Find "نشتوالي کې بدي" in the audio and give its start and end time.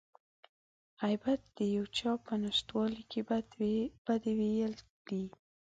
2.43-4.33